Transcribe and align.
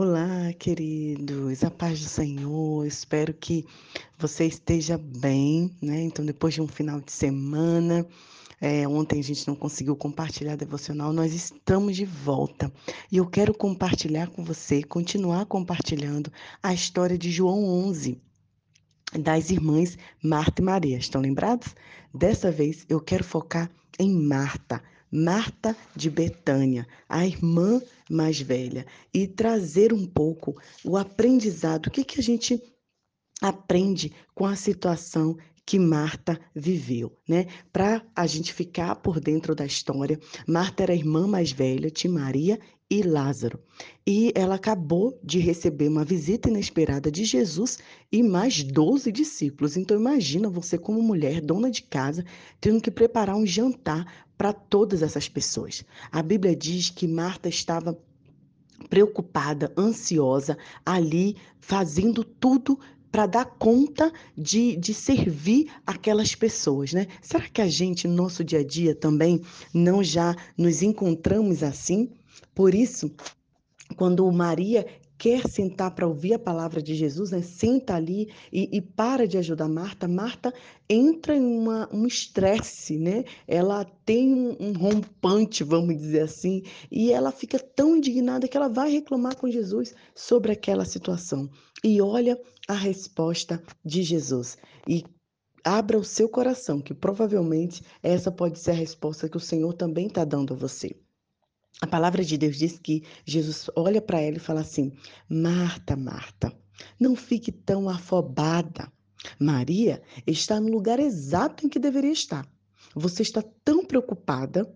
Olá, 0.00 0.52
queridos, 0.56 1.64
a 1.64 1.72
paz 1.72 1.98
do 1.98 2.08
Senhor. 2.08 2.86
Espero 2.86 3.34
que 3.34 3.66
você 4.16 4.44
esteja 4.44 4.96
bem, 4.96 5.76
né? 5.82 6.02
Então, 6.02 6.24
depois 6.24 6.54
de 6.54 6.62
um 6.62 6.68
final 6.68 7.00
de 7.00 7.10
semana, 7.10 8.06
é, 8.60 8.86
ontem 8.86 9.18
a 9.18 9.22
gente 9.24 9.48
não 9.48 9.56
conseguiu 9.56 9.96
compartilhar 9.96 10.54
devocional, 10.54 11.12
nós 11.12 11.34
estamos 11.34 11.96
de 11.96 12.04
volta 12.04 12.72
e 13.10 13.16
eu 13.16 13.26
quero 13.26 13.52
compartilhar 13.52 14.28
com 14.28 14.44
você, 14.44 14.84
continuar 14.84 15.46
compartilhando 15.46 16.32
a 16.62 16.72
história 16.72 17.18
de 17.18 17.32
João 17.32 17.64
11 17.64 18.22
das 19.18 19.50
irmãs 19.50 19.98
Marta 20.22 20.62
e 20.62 20.64
Maria. 20.64 20.96
Estão 20.96 21.20
lembrados? 21.20 21.74
Dessa 22.14 22.52
vez 22.52 22.86
eu 22.88 23.00
quero 23.00 23.24
focar 23.24 23.68
em 23.98 24.14
Marta 24.14 24.80
Marta 25.10 25.76
de 25.94 26.10
Betânia, 26.10 26.86
a 27.08 27.26
irmã 27.26 27.80
mais 28.10 28.40
velha, 28.40 28.86
e 29.12 29.26
trazer 29.26 29.92
um 29.92 30.06
pouco 30.06 30.54
o 30.84 30.96
aprendizado, 30.96 31.86
o 31.86 31.90
que, 31.90 32.04
que 32.04 32.20
a 32.20 32.22
gente 32.22 32.62
aprende 33.40 34.12
com 34.34 34.44
a 34.44 34.56
situação 34.56 35.36
que 35.64 35.78
Marta 35.78 36.40
viveu, 36.54 37.14
né? 37.28 37.46
Para 37.70 38.02
a 38.16 38.26
gente 38.26 38.54
ficar 38.54 38.96
por 38.96 39.20
dentro 39.20 39.54
da 39.54 39.66
história, 39.66 40.18
Marta 40.46 40.82
era 40.82 40.92
a 40.92 40.96
irmã 40.96 41.26
mais 41.26 41.52
velha 41.52 41.90
de 41.90 42.08
Maria 42.08 42.58
e 42.90 43.02
Lázaro. 43.02 43.60
E 44.06 44.32
ela 44.34 44.54
acabou 44.54 45.18
de 45.22 45.38
receber 45.38 45.88
uma 45.88 46.04
visita 46.04 46.48
inesperada 46.48 47.10
de 47.10 47.24
Jesus 47.24 47.78
e 48.10 48.22
mais 48.22 48.62
12 48.62 49.12
discípulos. 49.12 49.76
Então 49.76 49.98
imagina 49.98 50.48
você 50.48 50.78
como 50.78 51.02
mulher, 51.02 51.40
dona 51.40 51.70
de 51.70 51.82
casa, 51.82 52.24
tendo 52.60 52.80
que 52.80 52.90
preparar 52.90 53.36
um 53.36 53.46
jantar 53.46 54.26
para 54.36 54.52
todas 54.52 55.02
essas 55.02 55.28
pessoas. 55.28 55.84
A 56.10 56.22
Bíblia 56.22 56.56
diz 56.56 56.88
que 56.88 57.06
Marta 57.06 57.48
estava 57.48 57.98
preocupada, 58.88 59.72
ansiosa, 59.76 60.56
ali 60.86 61.36
fazendo 61.60 62.24
tudo 62.24 62.78
para 63.10 63.26
dar 63.26 63.44
conta 63.44 64.12
de, 64.36 64.76
de 64.76 64.94
servir 64.94 65.70
aquelas 65.86 66.34
pessoas, 66.34 66.92
né? 66.92 67.06
Será 67.20 67.48
que 67.48 67.60
a 67.60 67.66
gente, 67.66 68.06
no 68.06 68.14
nosso 68.14 68.44
dia 68.44 68.60
a 68.60 68.64
dia 68.64 68.94
também, 68.94 69.42
não 69.72 70.04
já 70.04 70.36
nos 70.56 70.82
encontramos 70.82 71.62
assim? 71.62 72.10
Por 72.58 72.74
isso, 72.74 73.14
quando 73.94 74.28
Maria 74.32 74.84
quer 75.16 75.46
sentar 75.46 75.94
para 75.94 76.08
ouvir 76.08 76.34
a 76.34 76.40
palavra 76.40 76.82
de 76.82 76.92
Jesus, 76.92 77.30
né? 77.30 77.40
senta 77.40 77.94
ali 77.94 78.32
e, 78.52 78.76
e, 78.76 78.82
para 78.82 79.28
de 79.28 79.38
ajudar 79.38 79.68
Marta, 79.68 80.08
Marta 80.08 80.52
entra 80.90 81.36
em 81.36 81.40
uma, 81.40 81.88
um 81.94 82.04
estresse, 82.04 82.98
né? 82.98 83.22
Ela 83.46 83.84
tem 83.84 84.34
um, 84.34 84.56
um, 84.58 84.72
rompante, 84.72 85.62
vamos 85.62 85.96
dizer 85.96 86.22
assim, 86.22 86.64
e 86.90 87.12
ela 87.12 87.30
fica 87.30 87.60
tão 87.60 87.96
indignada 87.96 88.48
que 88.48 88.56
ela 88.56 88.68
vai 88.68 88.90
reclamar 88.90 89.36
com 89.36 89.48
Jesus 89.48 89.94
sobre 90.12 90.50
aquela 90.50 90.84
situação. 90.84 91.48
E 91.84 92.02
olha 92.02 92.36
a 92.66 92.74
resposta 92.74 93.62
de 93.84 94.02
Jesus. 94.02 94.58
E 94.88 95.04
abra 95.62 95.96
o 95.96 96.02
seu 96.02 96.28
coração, 96.28 96.80
que 96.80 96.92
provavelmente 96.92 97.84
essa 98.02 98.32
pode 98.32 98.58
ser 98.58 98.72
a 98.72 98.74
resposta 98.74 99.28
que 99.28 99.36
o 99.36 99.40
Senhor 99.40 99.74
também 99.74 100.08
está 100.08 100.24
dando 100.24 100.54
a 100.54 100.56
você. 100.56 100.90
A 101.80 101.86
palavra 101.86 102.24
de 102.24 102.36
Deus 102.36 102.56
diz 102.56 102.78
que 102.78 103.04
Jesus 103.24 103.70
olha 103.76 104.02
para 104.02 104.20
ela 104.20 104.36
e 104.36 104.40
fala 104.40 104.60
assim: 104.60 104.92
Marta, 105.28 105.96
Marta, 105.96 106.52
não 106.98 107.14
fique 107.14 107.52
tão 107.52 107.88
afobada. 107.88 108.92
Maria 109.38 110.02
está 110.26 110.60
no 110.60 110.68
lugar 110.68 110.98
exato 110.98 111.66
em 111.66 111.68
que 111.68 111.78
deveria 111.78 112.12
estar. 112.12 112.48
Você 112.94 113.22
está 113.22 113.42
tão 113.64 113.84
preocupada, 113.84 114.68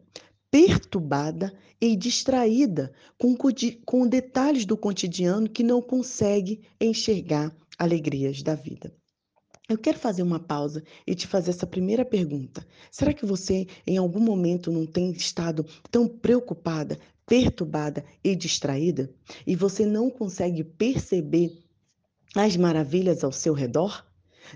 perturbada 0.51 1.53
e 1.81 1.97
distraída 1.97 2.93
com, 3.19 3.37
com 3.85 4.07
detalhes 4.07 4.65
do 4.65 4.77
cotidiano 4.77 5.49
que 5.49 5.63
não 5.63 5.81
consegue 5.81 6.63
enxergar 6.81 7.53
alegrias 7.79 8.43
da 8.43 8.55
vida. 8.55 8.95
Eu 9.69 9.79
quero 9.79 9.99
fazer 9.99 10.23
uma 10.23 10.41
pausa 10.41 10.83
e 11.07 11.15
te 11.15 11.27
fazer 11.27 11.51
essa 11.51 11.67
primeira 11.67 12.05
pergunta. 12.05 12.67
Será 12.91 13.13
que 13.13 13.25
você, 13.25 13.67
em 13.87 13.97
algum 13.97 14.21
momento, 14.21 14.73
não 14.73 14.85
tem 14.85 15.13
estado 15.13 15.65
tão 15.91 16.09
preocupada, 16.09 16.99
perturbada 17.27 18.05
e 18.25 18.35
distraída? 18.35 19.11
E 19.47 19.55
você 19.55 19.87
não 19.87 20.11
consegue 20.11 20.65
perceber 20.65 21.63
as 22.35 22.57
maravilhas 22.57 23.23
ao 23.23 23.33
seu 23.33 23.55
redor? 23.55 24.05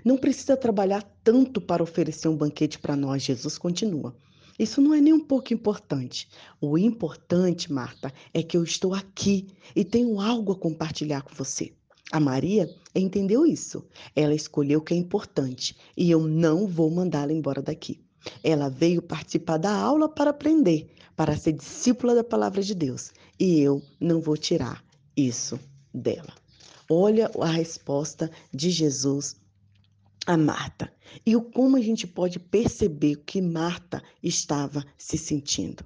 Não 0.03 0.17
precisa 0.17 0.57
trabalhar 0.57 1.01
tanto 1.23 1.61
para 1.61 1.81
oferecer 1.81 2.27
um 2.27 2.35
banquete 2.35 2.77
para 2.77 2.95
nós, 2.95 3.23
Jesus 3.23 3.57
continua. 3.57 4.15
Isso 4.59 4.81
não 4.81 4.93
é 4.93 4.99
nem 4.99 5.13
um 5.13 5.23
pouco 5.23 5.53
importante. 5.53 6.27
O 6.59 6.77
importante, 6.77 7.71
Marta, 7.71 8.11
é 8.33 8.43
que 8.43 8.57
eu 8.57 8.63
estou 8.63 8.93
aqui 8.93 9.47
e 9.75 9.85
tenho 9.85 10.19
algo 10.19 10.51
a 10.51 10.59
compartilhar 10.59 11.21
com 11.21 11.33
você. 11.33 11.73
A 12.11 12.19
Maria 12.19 12.69
entendeu 12.95 13.45
isso. 13.45 13.85
Ela 14.15 14.33
escolheu 14.33 14.79
o 14.79 14.81
que 14.81 14.93
é 14.93 14.97
importante 14.97 15.75
e 15.95 16.09
eu 16.09 16.21
não 16.21 16.67
vou 16.67 16.89
mandá-la 16.89 17.33
embora 17.33 17.61
daqui. 17.61 18.01
Ela 18.43 18.69
veio 18.69 19.01
participar 19.01 19.57
da 19.57 19.71
aula 19.71 20.09
para 20.09 20.31
aprender, 20.31 20.89
para 21.15 21.37
ser 21.37 21.53
discípula 21.53 22.15
da 22.15 22.23
palavra 22.23 22.61
de 22.61 22.73
Deus. 22.73 23.11
E 23.39 23.59
eu 23.59 23.81
não 23.99 24.21
vou 24.21 24.37
tirar 24.37 24.83
isso 25.15 25.59
dela. 25.93 26.33
Olha 26.89 27.29
a 27.39 27.47
resposta 27.47 28.31
de 28.53 28.69
Jesus 28.69 29.35
a 30.25 30.35
Marta. 30.35 30.91
E 31.25 31.35
o 31.35 31.41
como 31.41 31.77
a 31.77 31.81
gente 31.81 32.05
pode 32.05 32.37
perceber 32.37 33.23
que 33.25 33.41
Marta 33.41 34.03
estava 34.21 34.85
se 34.97 35.17
sentindo. 35.17 35.83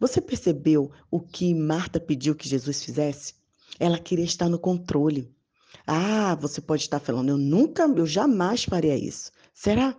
Você 0.00 0.20
percebeu 0.20 0.90
o 1.10 1.20
que 1.20 1.54
Marta 1.54 2.00
pediu 2.00 2.34
que 2.34 2.48
Jesus 2.48 2.82
fizesse? 2.82 3.34
Ela 3.78 3.98
queria 3.98 4.24
estar 4.24 4.48
no 4.48 4.58
controle. 4.58 5.33
Ah, 5.86 6.34
você 6.40 6.60
pode 6.60 6.82
estar 6.82 6.98
falando, 6.98 7.28
eu 7.28 7.38
nunca, 7.38 7.84
eu 7.84 8.06
jamais 8.06 8.64
faria 8.64 8.96
isso. 8.96 9.30
Será? 9.52 9.94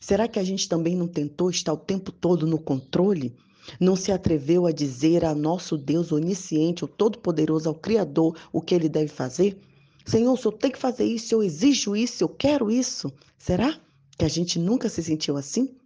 Será 0.00 0.26
que 0.28 0.38
a 0.38 0.44
gente 0.44 0.68
também 0.68 0.96
não 0.96 1.06
tentou 1.06 1.50
estar 1.50 1.72
o 1.72 1.76
tempo 1.78 2.10
todo 2.10 2.46
no 2.46 2.58
controle? 2.58 3.34
Não 3.80 3.96
se 3.96 4.12
atreveu 4.12 4.66
a 4.66 4.72
dizer 4.72 5.24
a 5.24 5.34
nosso 5.34 5.76
Deus 5.76 6.12
onisciente, 6.12 6.84
o 6.84 6.88
Todo-Poderoso, 6.88 7.68
ao 7.68 7.74
Criador, 7.74 8.36
o 8.52 8.62
que 8.62 8.74
ele 8.74 8.88
deve 8.88 9.08
fazer? 9.08 9.58
Senhor, 10.06 10.32
o 10.32 10.36
Senhor 10.36 10.52
tem 10.52 10.70
que 10.70 10.78
fazer 10.78 11.04
isso, 11.04 11.34
eu 11.34 11.42
exijo 11.42 11.96
isso, 11.96 12.22
eu 12.22 12.28
quero 12.28 12.70
isso. 12.70 13.12
Será 13.36 13.78
que 14.16 14.24
a 14.24 14.28
gente 14.28 14.58
nunca 14.58 14.88
se 14.88 15.02
sentiu 15.02 15.36
assim? 15.36 15.76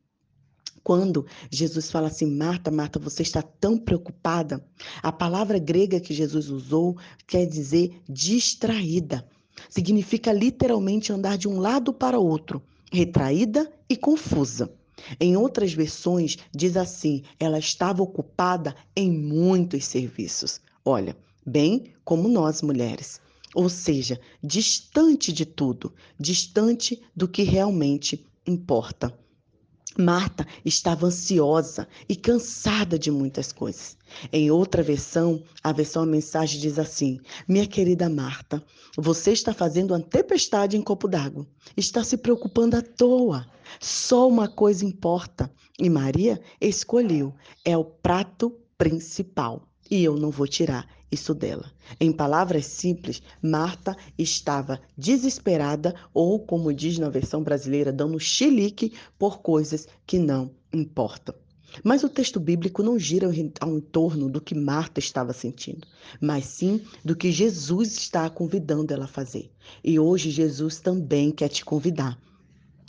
Quando 0.85 1.27
Jesus 1.51 1.91
fala 1.91 2.09
assim, 2.09 2.27
Marta, 2.27 2.71
Marta, 2.71 2.99
você 2.99 3.23
está 3.23 3.43
tão 3.43 3.79
preocupada, 3.79 4.65
a 5.03 5.11
palavra 5.11 5.59
grega 5.59 6.01
que 6.01 6.15
Jesus 6.15 6.49
usou 6.51 6.97
quer 7.27 7.47
dizer 7.47 8.01
distraída. 8.09 9.27
Significa 9.69 10.33
literalmente 10.33 11.13
andar 11.13 11.37
de 11.37 11.49
um 11.49 11.59
lado 11.61 11.93
para 11.93 12.19
outro, 12.19 12.63
retraída 12.93 13.71
e 13.89 13.97
confusa. 13.97 14.73
Em 15.19 15.37
outras 15.37 15.73
versões, 15.73 16.37
diz 16.55 16.77
assim: 16.77 17.23
ela 17.39 17.59
estava 17.59 18.03
ocupada 18.03 18.75
em 18.95 19.11
muitos 19.11 19.87
serviços. 19.87 20.61
Olha, 20.85 21.17
bem 21.47 21.93
como 22.05 22.29
nós 22.29 22.63
mulheres. 22.63 23.21
Ou 23.55 23.69
seja, 23.69 24.21
distante 24.43 25.33
de 25.33 25.45
tudo, 25.45 25.93
distante 26.19 27.03
do 27.17 27.27
que 27.27 27.43
realmente 27.43 28.25
importa. 28.47 29.17
Marta 30.01 30.47
estava 30.65 31.07
ansiosa 31.07 31.87
e 32.09 32.17
cansada 32.17 32.99
de 32.99 33.11
muitas 33.11 33.53
coisas. 33.53 33.97
Em 34.33 34.51
outra 34.51 34.83
versão, 34.83 35.43
a 35.63 35.73
versão 35.73 36.03
a 36.03 36.07
mensagem 36.07 36.61
diz 36.61 36.79
assim: 36.79 37.21
Minha 37.47 37.67
querida 37.67 38.09
Marta, 38.09 38.65
você 38.97 39.33
está 39.33 39.55
fazendo 39.55 39.93
uma 39.93 40.01
tempestade 40.01 40.77
em 40.77 40.83
copo 40.83 41.07
d'água. 41.07 41.47
Está 41.77 42.03
se 42.03 42.17
preocupando 42.17 42.77
à 42.77 42.83
toa. 42.83 43.47
Só 43.79 44.27
uma 44.29 44.49
coisa 44.49 44.85
importa. 44.85 45.51
E 45.79 45.89
Maria 45.89 46.41
escolheu: 46.61 47.33
é 47.65 47.77
o 47.77 47.85
prato 47.85 48.57
principal. 48.77 49.70
E 49.89 50.03
eu 50.03 50.17
não 50.17 50.31
vou 50.31 50.47
tirar 50.47 50.89
isso 51.11 51.35
dela. 51.35 51.71
Em 51.99 52.13
palavras 52.13 52.67
simples, 52.67 53.23
Marta 53.43 53.97
estava 54.17 54.81
desesperada 54.97 55.95
ou, 56.15 56.39
como 56.39 56.73
diz 56.73 56.99
na 56.99 57.09
versão 57.09 57.43
brasileira, 57.43 57.93
dando 57.93 58.19
chilique 58.19 58.93
por 59.19 59.41
coisas 59.41 59.89
que 60.07 60.19
não 60.19 60.51
importam. 60.73 61.35
Mas 61.85 62.03
o 62.03 62.09
texto 62.09 62.41
bíblico 62.41 62.83
não 62.83 62.99
gira 62.99 63.31
ao 63.61 63.77
entorno 63.77 64.29
do 64.29 64.41
que 64.41 64.55
Marta 64.55 64.99
estava 64.99 65.33
sentindo, 65.33 65.87
mas 66.21 66.45
sim 66.47 66.81
do 67.05 67.15
que 67.15 67.31
Jesus 67.31 67.97
está 67.97 68.29
convidando 68.29 68.93
ela 68.93 69.05
a 69.05 69.09
fazer. 69.09 69.51
E 69.83 69.99
hoje 69.99 70.31
Jesus 70.31 70.81
também 70.81 71.31
quer 71.31 71.49
te 71.49 71.65
convidar. 71.65 72.19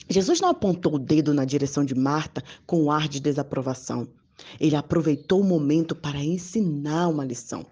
Jesus 0.09 0.41
não 0.41 0.49
apontou 0.49 0.95
o 0.95 0.99
dedo 0.99 1.33
na 1.33 1.45
direção 1.45 1.85
de 1.85 1.95
Marta 1.95 2.43
com 2.65 2.83
um 2.83 2.91
ar 2.91 3.07
de 3.07 3.19
desaprovação. 3.19 4.07
Ele 4.59 4.75
aproveitou 4.75 5.41
o 5.41 5.45
momento 5.45 5.95
para 5.95 6.23
ensinar 6.23 7.07
uma 7.07 7.25
lição. 7.25 7.65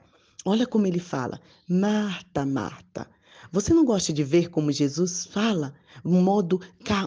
Olha 0.45 0.66
como 0.66 0.88
ele 0.88 1.00
fala: 1.00 1.39
Marta, 1.68 2.45
Marta. 2.45 3.07
Você 3.51 3.74
não 3.74 3.83
gosta 3.83 4.13
de 4.13 4.24
ver 4.24 4.50
como 4.50 4.71
Jesus 4.71 5.25
fala? 5.25 5.74
Um 6.06 6.21
modo 6.21 6.62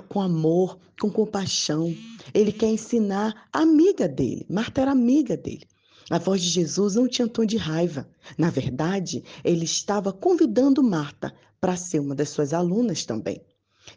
com 0.08 0.20
amor, 0.20 0.78
com 1.00 1.10
compaixão. 1.10 1.94
Ele 2.34 2.50
quer 2.50 2.68
ensinar 2.68 3.48
a 3.52 3.60
amiga 3.60 4.08
dele. 4.08 4.44
Marta 4.50 4.80
era 4.80 4.90
amiga 4.90 5.36
dele. 5.36 5.66
A 6.10 6.18
voz 6.18 6.42
de 6.42 6.48
Jesus 6.48 6.96
não 6.96 7.06
tinha 7.06 7.28
tom 7.28 7.44
de 7.44 7.56
raiva. 7.56 8.08
Na 8.36 8.50
verdade, 8.50 9.22
ele 9.44 9.64
estava 9.64 10.12
convidando 10.12 10.82
Marta 10.82 11.32
para 11.60 11.76
ser 11.76 12.00
uma 12.00 12.14
das 12.14 12.30
suas 12.30 12.52
alunas 12.52 13.04
também. 13.04 13.40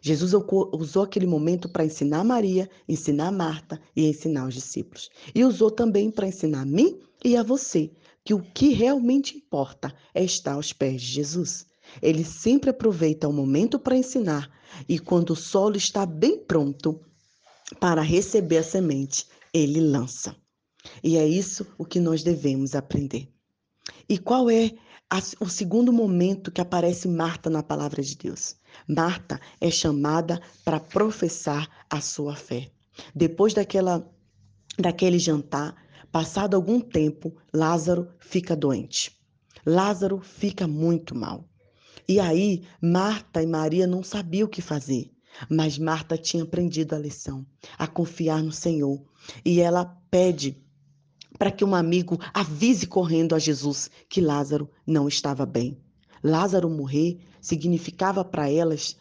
Jesus 0.00 0.32
usou 0.72 1.02
aquele 1.02 1.26
momento 1.26 1.68
para 1.68 1.84
ensinar 1.84 2.24
Maria, 2.24 2.68
ensinar 2.88 3.30
Marta 3.30 3.80
e 3.94 4.06
ensinar 4.06 4.46
os 4.46 4.54
discípulos. 4.54 5.10
E 5.34 5.44
usou 5.44 5.70
também 5.70 6.10
para 6.10 6.28
ensinar 6.28 6.62
a 6.62 6.66
mim 6.66 7.00
e 7.24 7.36
a 7.36 7.42
você 7.42 7.90
que 8.24 8.34
o 8.34 8.42
que 8.42 8.72
realmente 8.72 9.36
importa 9.36 9.94
é 10.12 10.24
estar 10.24 10.54
aos 10.54 10.72
pés 10.72 11.00
de 11.00 11.08
Jesus. 11.08 11.66
Ele 12.02 12.24
sempre 12.24 12.70
aproveita 12.70 13.28
o 13.28 13.32
momento 13.32 13.78
para 13.78 13.96
ensinar 13.96 14.50
e 14.88 14.98
quando 14.98 15.30
o 15.30 15.36
solo 15.36 15.76
está 15.76 16.04
bem 16.04 16.38
pronto 16.38 17.00
para 17.80 18.02
receber 18.02 18.58
a 18.58 18.62
semente, 18.62 19.26
ele 19.52 19.80
lança. 19.80 20.36
E 21.02 21.16
é 21.16 21.26
isso 21.26 21.66
o 21.78 21.84
que 21.84 22.00
nós 22.00 22.22
devemos 22.22 22.74
aprender. 22.74 23.28
E 24.08 24.18
qual 24.18 24.50
é 24.50 24.72
o 25.40 25.48
segundo 25.48 25.92
momento 25.92 26.50
que 26.50 26.60
aparece 26.60 27.06
Marta 27.08 27.48
na 27.48 27.62
palavra 27.62 28.02
de 28.02 28.16
Deus? 28.16 28.56
Marta 28.88 29.40
é 29.60 29.70
chamada 29.70 30.40
para 30.64 30.80
professar 30.80 31.68
a 31.88 32.00
sua 32.00 32.34
fé. 32.34 32.70
Depois 33.14 33.54
daquela, 33.54 34.10
daquele 34.78 35.18
jantar, 35.18 35.74
passado 36.10 36.54
algum 36.54 36.80
tempo, 36.80 37.34
Lázaro 37.52 38.08
fica 38.18 38.56
doente. 38.56 39.16
Lázaro 39.64 40.20
fica 40.20 40.66
muito 40.66 41.14
mal. 41.14 41.48
E 42.08 42.20
aí, 42.20 42.64
Marta 42.80 43.42
e 43.42 43.46
Maria 43.46 43.86
não 43.86 44.02
sabiam 44.02 44.46
o 44.46 44.50
que 44.50 44.62
fazer. 44.62 45.12
Mas 45.50 45.78
Marta 45.78 46.16
tinha 46.16 46.42
aprendido 46.42 46.94
a 46.94 46.98
lição, 46.98 47.46
a 47.78 47.86
confiar 47.86 48.42
no 48.42 48.52
Senhor. 48.52 49.02
E 49.44 49.60
ela 49.60 49.84
pede 50.10 50.64
para 51.38 51.50
que 51.50 51.64
um 51.64 51.74
amigo 51.74 52.18
avise 52.32 52.86
correndo 52.86 53.34
a 53.34 53.38
Jesus 53.38 53.90
que 54.08 54.20
Lázaro 54.20 54.70
não 54.86 55.08
estava 55.08 55.44
bem. 55.44 55.78
Lázaro 56.22 56.68
morrer 56.68 57.18
significava 57.40 58.24
para 58.24 58.50
elas 58.50 58.96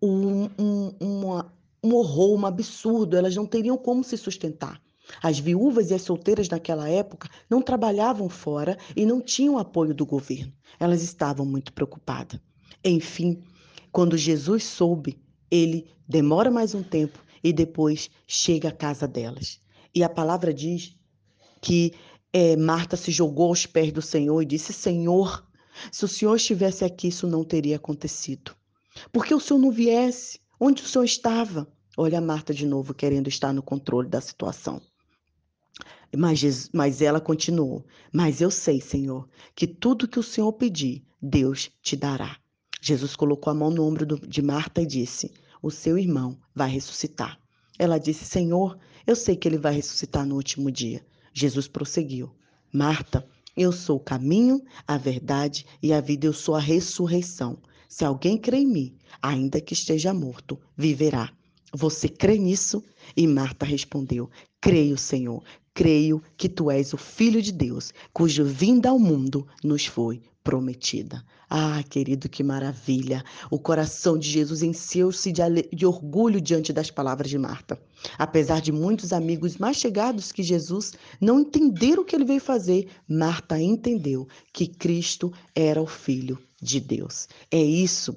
um, 0.00 0.44
um, 0.58 0.94
um 1.82 1.94
horror, 1.94 2.38
um 2.38 2.46
absurdo. 2.46 3.16
Elas 3.16 3.34
não 3.34 3.46
teriam 3.46 3.76
como 3.76 4.04
se 4.04 4.16
sustentar. 4.16 4.80
As 5.22 5.38
viúvas 5.38 5.90
e 5.90 5.94
as 5.94 6.02
solteiras 6.02 6.48
naquela 6.48 6.88
época 6.88 7.28
não 7.48 7.62
trabalhavam 7.62 8.28
fora 8.28 8.76
e 8.94 9.06
não 9.06 9.20
tinham 9.20 9.58
apoio 9.58 9.94
do 9.94 10.04
governo. 10.04 10.52
Elas 10.78 11.02
estavam 11.02 11.46
muito 11.46 11.72
preocupadas. 11.72 12.38
Enfim, 12.84 13.42
quando 13.90 14.16
Jesus 14.16 14.64
soube, 14.64 15.18
ele 15.50 15.90
demora 16.06 16.50
mais 16.50 16.74
um 16.74 16.82
tempo 16.82 17.24
e 17.42 17.52
depois 17.52 18.10
chega 18.26 18.68
à 18.68 18.72
casa 18.72 19.08
delas. 19.08 19.60
E 19.94 20.04
a 20.04 20.08
palavra 20.08 20.52
diz 20.52 20.97
que 21.60 21.92
é, 22.32 22.56
Marta 22.56 22.96
se 22.96 23.10
jogou 23.10 23.48
aos 23.48 23.66
pés 23.66 23.92
do 23.92 24.02
Senhor 24.02 24.40
e 24.42 24.46
disse: 24.46 24.72
Senhor, 24.72 25.46
se 25.90 26.04
o 26.04 26.08
Senhor 26.08 26.36
estivesse 26.36 26.84
aqui, 26.84 27.08
isso 27.08 27.26
não 27.26 27.44
teria 27.44 27.76
acontecido. 27.76 28.54
Porque 29.12 29.34
o 29.34 29.40
Senhor 29.40 29.60
não 29.60 29.70
viesse? 29.70 30.40
Onde 30.60 30.82
o 30.82 30.86
Senhor 30.86 31.04
estava? 31.04 31.68
Olha 31.96 32.18
a 32.18 32.22
Marta 32.22 32.52
de 32.52 32.66
novo 32.66 32.94
querendo 32.94 33.28
estar 33.28 33.52
no 33.52 33.62
controle 33.62 34.08
da 34.08 34.20
situação. 34.20 34.80
Mas, 36.16 36.70
mas 36.72 37.02
ela 37.02 37.20
continuou: 37.20 37.84
Mas 38.12 38.40
eu 38.40 38.50
sei, 38.50 38.80
Senhor, 38.80 39.28
que 39.54 39.66
tudo 39.66 40.08
que 40.08 40.18
o 40.18 40.22
Senhor 40.22 40.52
pedir, 40.52 41.04
Deus 41.20 41.70
te 41.82 41.96
dará. 41.96 42.38
Jesus 42.80 43.16
colocou 43.16 43.50
a 43.50 43.54
mão 43.54 43.70
no 43.70 43.84
ombro 43.84 44.06
de 44.06 44.42
Marta 44.42 44.80
e 44.80 44.86
disse: 44.86 45.32
O 45.62 45.70
seu 45.70 45.98
irmão 45.98 46.38
vai 46.54 46.70
ressuscitar. 46.70 47.38
Ela 47.78 47.98
disse: 47.98 48.24
Senhor, 48.24 48.78
eu 49.06 49.14
sei 49.14 49.36
que 49.36 49.46
ele 49.46 49.58
vai 49.58 49.74
ressuscitar 49.74 50.26
no 50.26 50.36
último 50.36 50.70
dia. 50.70 51.04
Jesus 51.38 51.68
prosseguiu: 51.68 52.30
Marta, 52.72 53.24
eu 53.56 53.70
sou 53.70 53.96
o 53.96 54.00
caminho, 54.00 54.60
a 54.86 54.98
verdade 54.98 55.64
e 55.80 55.92
a 55.92 56.00
vida, 56.00 56.26
eu 56.26 56.32
sou 56.32 56.56
a 56.56 56.60
ressurreição. 56.60 57.58
Se 57.88 58.04
alguém 58.04 58.36
crê 58.36 58.58
em 58.58 58.66
mim, 58.66 58.96
ainda 59.22 59.60
que 59.60 59.72
esteja 59.72 60.12
morto, 60.12 60.58
viverá. 60.76 61.32
Você 61.72 62.08
crê 62.08 62.38
nisso? 62.38 62.82
E 63.16 63.26
Marta 63.26 63.64
respondeu: 63.64 64.28
Creio, 64.60 64.98
Senhor. 64.98 65.44
Creio 65.72 66.20
que 66.36 66.48
tu 66.48 66.72
és 66.72 66.92
o 66.92 66.96
Filho 66.96 67.40
de 67.40 67.52
Deus, 67.52 67.92
cuja 68.12 68.42
vinda 68.42 68.88
ao 68.88 68.98
mundo 68.98 69.46
nos 69.62 69.86
foi 69.86 70.20
prometida. 70.48 71.22
Ah, 71.50 71.82
querido, 71.90 72.26
que 72.26 72.42
maravilha! 72.42 73.22
O 73.50 73.58
coração 73.58 74.18
de 74.18 74.30
Jesus 74.30 74.62
encheu-se 74.62 75.30
de, 75.30 75.42
de, 75.74 75.84
orgulho 75.84 76.40
diante 76.40 76.72
das 76.72 76.90
palavras 76.90 77.28
de 77.28 77.36
Marta. 77.36 77.78
Apesar 78.16 78.62
de 78.62 78.72
muitos 78.72 79.12
amigos 79.12 79.58
mais 79.58 79.76
chegados 79.76 80.32
que 80.32 80.42
Jesus 80.42 80.94
não 81.20 81.40
entenderam 81.40 82.00
o 82.00 82.04
que 82.06 82.16
ele 82.16 82.24
veio 82.24 82.40
fazer, 82.40 82.88
Marta 83.06 83.60
entendeu 83.60 84.26
que 84.50 84.66
Cristo 84.66 85.30
era 85.54 85.82
o 85.82 85.86
Filho 85.86 86.38
de 86.62 86.80
Deus. 86.80 87.28
É 87.50 87.62
isso. 87.62 88.16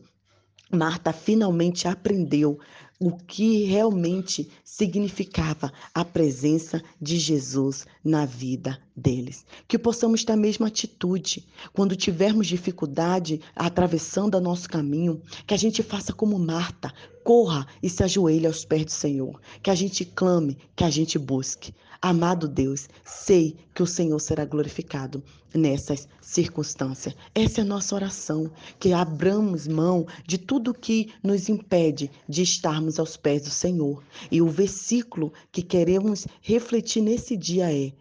Marta 0.72 1.12
finalmente 1.12 1.86
aprendeu 1.86 2.58
o 2.98 3.12
que 3.12 3.66
realmente 3.66 4.50
significava 4.64 5.74
a 5.94 6.06
presença 6.06 6.82
de 7.02 7.18
Jesus 7.18 7.86
na 8.02 8.26
vida 8.26 8.80
deles. 8.96 9.46
Que 9.68 9.78
possamos 9.78 10.24
ter 10.24 10.34
a 10.34 10.38
mesma 10.38 10.68
atitude 10.68 11.48
quando 11.74 11.96
tivermos 11.96 12.48
dificuldade 12.48 13.42
atravessando 13.56 14.36
o 14.36 14.42
nosso 14.42 14.70
caminho, 14.70 15.22
que 15.46 15.54
a 15.54 15.58
gente 15.58 15.82
faça 15.82 16.14
como 16.14 16.38
Marta, 16.38 16.94
corra 17.24 17.68
e 17.82 17.90
se 17.90 18.04
ajoelhe 18.04 18.48
aos 18.48 18.66
pés 18.66 18.86
do 18.86 18.92
Senhor, 18.92 19.40
que 19.62 19.70
a 19.70 19.76
gente 19.76 20.04
clame, 20.06 20.58
que 20.76 20.84
a 20.84 20.90
gente 20.90 21.18
busque. 21.18 21.74
Amado 22.02 22.48
Deus, 22.48 22.90
sei 23.06 23.56
que 23.76 23.84
o 23.84 23.88
Senhor 23.88 24.18
será 24.20 24.44
glorificado 24.44 25.24
nessas 25.54 26.08
circunstâncias. 26.20 27.16
Essa 27.36 27.62
é 27.62 27.64
a 27.64 27.68
nossa 27.68 27.94
oração, 27.94 28.50
que 28.80 28.92
abramos 28.92 29.68
mão 29.68 30.08
de 30.26 30.40
tudo 30.40 30.74
que 30.74 31.14
nos 31.22 31.48
impede 31.48 32.10
de 32.28 32.42
estarmos 32.42 32.98
aos 33.00 33.18
pés 33.18 33.44
do 33.44 33.52
Senhor. 33.52 34.04
E 34.32 34.42
o 34.42 34.48
versículo 34.48 35.32
que 35.52 35.62
queremos 35.62 36.26
refletir 36.42 37.02
nesse 37.02 37.38
dia 37.38 37.72
é: 37.72 37.94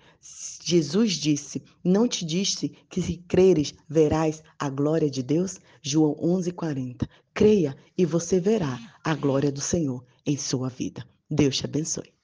Jesus 0.62 1.14
disse: 1.14 1.62
Não 1.82 2.06
te 2.06 2.24
disse 2.24 2.68
que 2.88 3.00
se 3.00 3.16
creres 3.16 3.74
verás 3.88 4.42
a 4.58 4.68
glória 4.68 5.10
de 5.10 5.22
Deus? 5.22 5.58
João 5.82 6.14
11:40. 6.16 7.08
Creia 7.32 7.76
e 7.96 8.04
você 8.04 8.38
verá 8.38 8.78
a 9.02 9.14
glória 9.14 9.50
do 9.50 9.60
Senhor 9.60 10.04
em 10.26 10.36
sua 10.36 10.68
vida. 10.68 11.06
Deus 11.30 11.56
te 11.56 11.64
abençoe. 11.64 12.19